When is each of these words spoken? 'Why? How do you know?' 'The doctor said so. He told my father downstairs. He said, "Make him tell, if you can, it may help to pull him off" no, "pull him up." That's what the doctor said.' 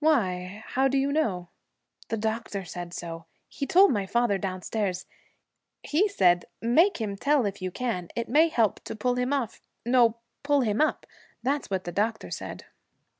'Why? 0.00 0.64
How 0.66 0.88
do 0.88 0.98
you 0.98 1.12
know?' 1.12 1.50
'The 2.08 2.16
doctor 2.16 2.64
said 2.64 2.92
so. 2.92 3.26
He 3.48 3.64
told 3.64 3.92
my 3.92 4.06
father 4.06 4.36
downstairs. 4.36 5.06
He 5.84 6.08
said, 6.08 6.46
"Make 6.60 6.96
him 6.96 7.14
tell, 7.14 7.46
if 7.46 7.62
you 7.62 7.70
can, 7.70 8.08
it 8.16 8.28
may 8.28 8.48
help 8.48 8.80
to 8.82 8.96
pull 8.96 9.14
him 9.14 9.32
off" 9.32 9.60
no, 9.86 10.16
"pull 10.42 10.62
him 10.62 10.80
up." 10.80 11.06
That's 11.44 11.70
what 11.70 11.84
the 11.84 11.92
doctor 11.92 12.28
said.' 12.32 12.64